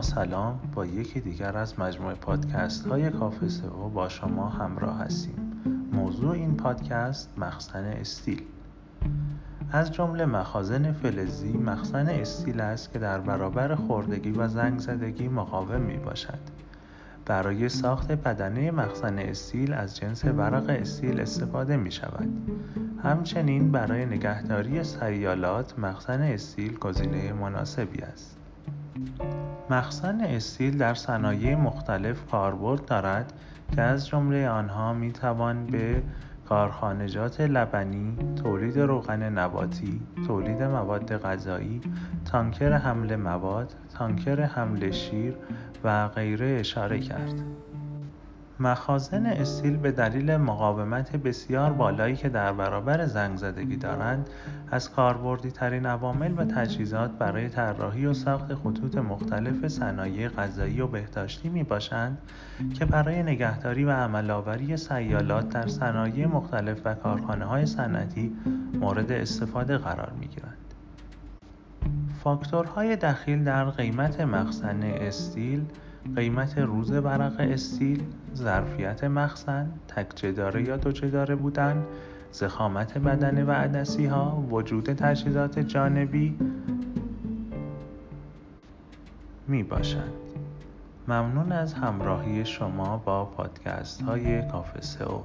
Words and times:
سلام 0.00 0.60
با 0.74 0.86
یکی 0.86 1.20
دیگر 1.20 1.56
از 1.56 1.80
مجموعه 1.80 2.14
پادکست 2.14 2.86
های 2.86 3.10
کافه 3.10 3.48
سئو 3.48 3.88
با 3.88 4.08
شما 4.08 4.48
همراه 4.48 4.98
هستیم 4.98 5.62
موضوع 5.92 6.30
این 6.30 6.56
پادکست 6.56 7.38
مخزن 7.38 7.84
استیل 7.84 8.42
از 9.72 9.92
جمله 9.92 10.26
مخازن 10.26 10.92
فلزی 10.92 11.52
مخزن 11.52 12.08
استیل 12.08 12.60
است 12.60 12.92
که 12.92 12.98
در 12.98 13.20
برابر 13.20 13.74
خوردگی 13.74 14.30
و 14.30 14.48
زنگ 14.48 14.78
زدگی 14.78 15.28
مقاوم 15.28 15.80
می 15.80 15.96
باشد 15.96 16.38
برای 17.26 17.68
ساخت 17.68 18.12
بدنه 18.12 18.70
مخزن 18.70 19.18
استیل 19.18 19.72
از 19.72 19.96
جنس 19.96 20.24
ورق 20.24 20.64
استیل 20.68 21.20
استفاده 21.20 21.76
می 21.76 21.92
شود. 21.92 22.28
همچنین 23.02 23.72
برای 23.72 24.06
نگهداری 24.06 24.84
سیالات 24.84 25.78
مخزن 25.78 26.22
استیل 26.22 26.78
گزینه 26.78 27.32
مناسبی 27.32 28.00
است. 28.00 28.41
مخزن 29.70 30.20
استیل 30.20 30.78
در 30.78 30.94
صنایع 30.94 31.54
مختلف 31.54 32.26
کاربرد 32.26 32.84
دارد 32.84 33.32
که 33.74 33.82
از 33.82 34.06
جمله 34.06 34.48
آنها 34.48 34.92
می 34.92 35.12
توان 35.12 35.66
به 35.66 36.02
کارخانجات 36.48 37.40
لبنی، 37.40 38.16
تولید 38.42 38.78
روغن 38.78 39.22
نباتی، 39.22 40.00
تولید 40.26 40.62
مواد 40.62 41.16
غذایی، 41.16 41.80
تانکر 42.24 42.72
حمل 42.72 43.16
مواد، 43.16 43.74
تانکر 43.98 44.42
حمل 44.42 44.90
شیر 44.90 45.34
و 45.84 46.08
غیره 46.08 46.56
اشاره 46.60 47.00
کرد. 47.00 47.34
مخازن 48.62 49.26
استیل 49.26 49.76
به 49.76 49.92
دلیل 49.92 50.36
مقاومت 50.36 51.16
بسیار 51.16 51.72
بالایی 51.72 52.16
که 52.16 52.28
در 52.28 52.52
برابر 52.52 53.06
زنگ 53.06 53.36
زدگی 53.36 53.76
دارند 53.76 54.28
از 54.70 54.90
کاربردی 54.90 55.50
ترین 55.50 55.86
عوامل 55.86 56.34
و 56.36 56.44
تجهیزات 56.44 57.10
برای 57.10 57.48
طراحی 57.48 58.06
و 58.06 58.14
ساخت 58.14 58.54
خطوط 58.54 58.96
مختلف 58.96 59.68
صنایع 59.68 60.28
غذایی 60.28 60.80
و 60.80 60.86
بهداشتی 60.86 61.48
می 61.48 61.62
باشند 61.62 62.18
که 62.74 62.84
برای 62.84 63.22
نگهداری 63.22 63.84
و 63.84 63.90
عملآوری 63.90 64.76
سیالات 64.76 65.48
در 65.48 65.66
صنایع 65.66 66.26
مختلف 66.26 66.80
و 66.84 66.94
کارخانه 66.94 67.44
های 67.44 67.66
صنعتی 67.66 68.36
مورد 68.80 69.12
استفاده 69.12 69.78
قرار 69.78 70.12
می 70.20 70.26
گیرند. 70.26 70.56
فاکتورهای 72.24 72.96
دخیل 72.96 73.44
در 73.44 73.64
قیمت 73.64 74.20
مخزن 74.20 74.82
استیل 74.82 75.64
قیمت 76.16 76.58
روز 76.58 76.90
ورق 76.90 77.36
استیل، 77.38 78.02
ظرفیت 78.34 79.04
مخزن، 79.04 79.70
تک 79.88 80.34
داره 80.36 80.62
یا 80.62 80.76
دو 80.76 80.92
داره 80.92 81.34
بودن، 81.34 81.84
زخامت 82.32 82.98
بدنه 82.98 83.44
و 83.44 83.50
عدسی 83.50 84.06
ها، 84.06 84.46
وجود 84.50 84.92
تجهیزات 84.92 85.58
جانبی 85.58 86.38
می 89.48 89.62
باشند. 89.62 90.12
ممنون 91.08 91.52
از 91.52 91.74
همراهی 91.74 92.44
شما 92.44 92.96
با 92.96 93.24
پادکست 93.24 94.02
های 94.02 94.48
کافه 94.48 94.80
سئو. 94.80 95.20